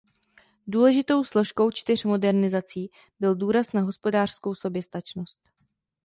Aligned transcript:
Důležitou 0.67 1.23
složkou 1.23 1.71
čtyř 1.71 2.03
modernizací 2.03 2.91
byl 3.19 3.35
důraz 3.35 3.73
na 3.73 3.81
hospodářskou 3.81 4.55
soběstačnost. 4.55 5.39